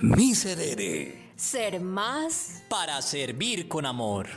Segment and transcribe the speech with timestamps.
[0.00, 1.32] Miserere.
[1.34, 4.28] Ser más para servir con amor.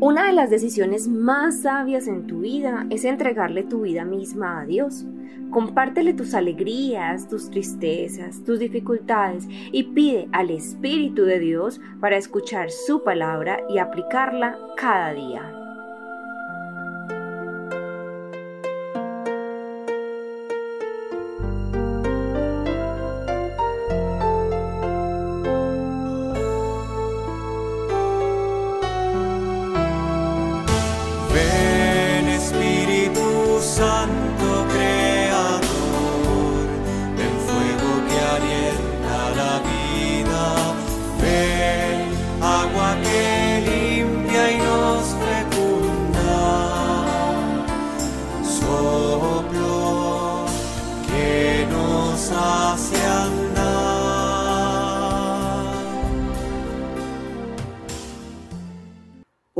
[0.00, 4.66] Una de las decisiones más sabias en tu vida es entregarle tu vida misma a
[4.66, 5.06] Dios.
[5.50, 12.70] Compártele tus alegrías, tus tristezas, tus dificultades y pide al Espíritu de Dios para escuchar
[12.70, 15.57] su palabra y aplicarla cada día.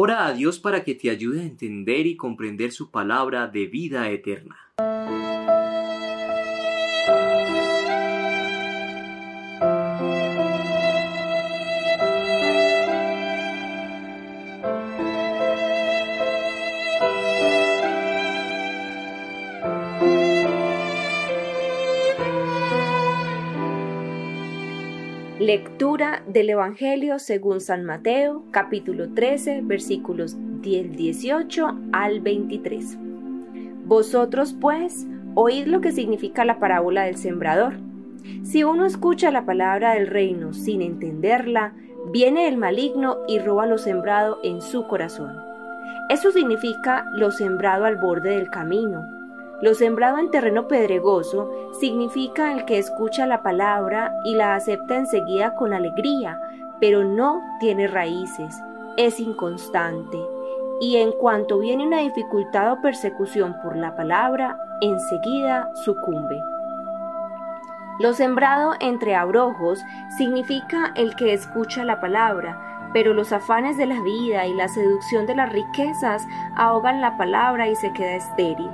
[0.00, 4.08] Ora a Dios para que te ayude a entender y comprender su palabra de vida
[4.10, 4.67] eterna.
[25.48, 32.98] Lectura del Evangelio según San Mateo, capítulo 13, versículos 18 al 23.
[33.86, 37.78] Vosotros pues oíd lo que significa la parábola del sembrador.
[38.42, 41.72] Si uno escucha la palabra del reino sin entenderla,
[42.12, 45.34] viene el maligno y roba lo sembrado en su corazón.
[46.10, 49.17] Eso significa lo sembrado al borde del camino
[49.60, 55.56] lo sembrado en terreno pedregoso significa el que escucha la palabra y la acepta enseguida
[55.56, 56.40] con alegría,
[56.80, 58.56] pero no tiene raíces,
[58.96, 60.18] es inconstante,
[60.80, 66.40] y en cuanto viene una dificultad o persecución por la palabra, enseguida sucumbe.
[67.98, 69.84] Lo sembrado entre abrojos
[70.16, 75.26] significa el que escucha la palabra, pero los afanes de la vida y la seducción
[75.26, 76.24] de las riquezas
[76.54, 78.70] ahogan la palabra y se queda estéril.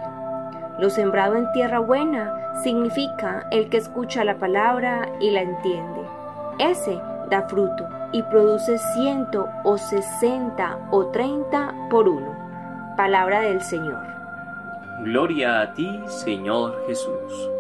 [0.79, 6.03] Lo sembrado en tierra buena significa el que escucha la palabra y la entiende.
[6.59, 12.35] Ese da fruto y produce ciento o sesenta o treinta por uno.
[12.97, 14.03] Palabra del Señor.
[15.05, 17.51] Gloria a ti, Señor Jesús.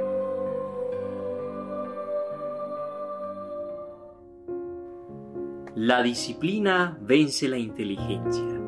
[5.74, 8.60] La disciplina vence la inteligencia.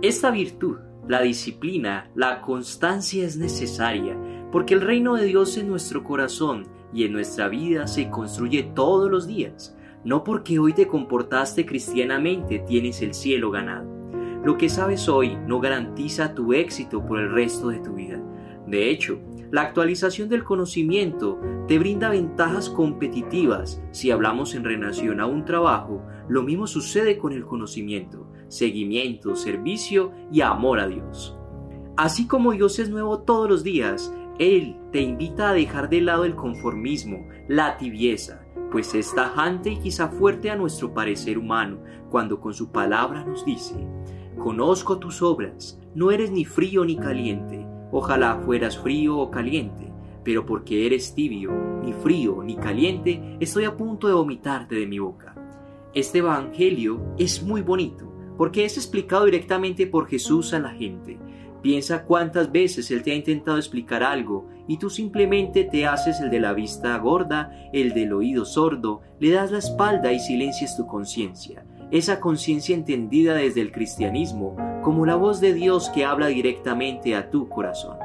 [0.00, 4.16] Esta virtud la disciplina, la constancia es necesaria,
[4.50, 9.10] porque el reino de Dios en nuestro corazón y en nuestra vida se construye todos
[9.10, 9.76] los días.
[10.04, 13.88] No porque hoy te comportaste cristianamente tienes el cielo ganado.
[14.44, 18.20] Lo que sabes hoy no garantiza tu éxito por el resto de tu vida.
[18.66, 25.26] De hecho, la actualización del conocimiento te brinda ventajas competitivas si hablamos en relación a
[25.26, 26.02] un trabajo.
[26.28, 31.36] Lo mismo sucede con el conocimiento seguimiento, servicio y amor a Dios.
[31.96, 36.24] Así como Dios es nuevo todos los días, Él te invita a dejar de lado
[36.24, 41.78] el conformismo, la tibieza, pues es tajante y quizá fuerte a nuestro parecer humano
[42.10, 43.74] cuando con su palabra nos dice,
[44.38, 49.90] Conozco tus obras, no eres ni frío ni caliente, ojalá fueras frío o caliente,
[50.22, 51.52] pero porque eres tibio,
[51.82, 55.34] ni frío ni caliente, estoy a punto de vomitarte de mi boca.
[55.94, 61.18] Este Evangelio es muy bonito, porque es explicado directamente por Jesús a la gente.
[61.62, 66.30] Piensa cuántas veces Él te ha intentado explicar algo y tú simplemente te haces el
[66.30, 70.86] de la vista gorda, el del oído sordo, le das la espalda y silencias tu
[70.86, 71.64] conciencia.
[71.90, 77.30] Esa conciencia entendida desde el cristianismo como la voz de Dios que habla directamente a
[77.30, 77.96] tu corazón.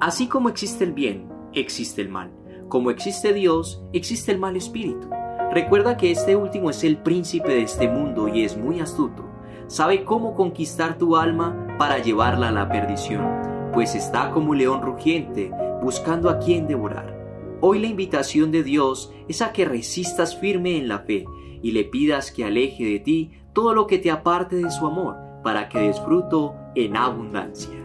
[0.00, 2.30] Así como existe el bien, existe el mal.
[2.68, 5.08] Como existe Dios, existe el mal espíritu.
[5.50, 9.24] Recuerda que este último es el príncipe de este mundo y es muy astuto.
[9.66, 14.82] Sabe cómo conquistar tu alma para llevarla a la perdición, pues está como un león
[14.82, 15.50] rugiente
[15.82, 17.16] buscando a quien devorar.
[17.62, 21.24] Hoy la invitación de Dios es a que resistas firme en la fe
[21.62, 25.16] y le pidas que aleje de ti todo lo que te aparte de su amor
[25.42, 27.78] para que des fruto en abundancia.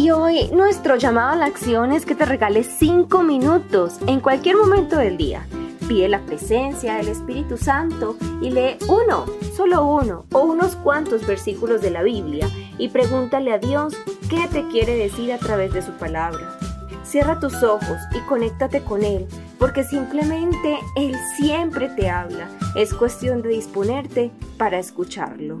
[0.00, 4.56] Y hoy nuestro llamado a la acción es que te regales 5 minutos en cualquier
[4.56, 5.46] momento del día.
[5.88, 11.82] Pide la presencia del Espíritu Santo y lee uno, solo uno o unos cuantos versículos
[11.82, 12.48] de la Biblia
[12.78, 13.94] y pregúntale a Dios
[14.30, 16.58] qué te quiere decir a través de su palabra.
[17.02, 19.26] Cierra tus ojos y conéctate con Él,
[19.58, 22.48] porque simplemente Él siempre te habla.
[22.74, 25.60] Es cuestión de disponerte para escucharlo.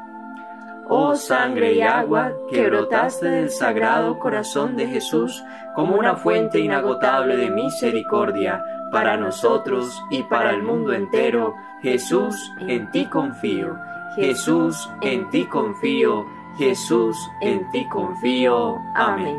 [0.93, 5.41] Oh sangre y agua que brotaste del sagrado corazón de Jesús
[5.73, 8.61] como una fuente inagotable de misericordia,
[8.91, 12.35] para nosotros y para el mundo entero, Jesús,
[12.67, 13.77] en ti confío.
[14.17, 16.25] Jesús, en ti confío.
[16.57, 18.77] Jesús, en ti confío.
[18.93, 19.37] Amén.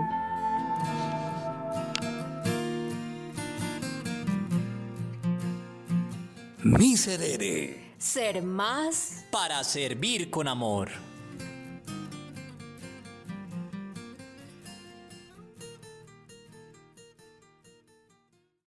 [6.62, 7.93] Miserere.
[7.99, 11.12] Ser más para servir con amor.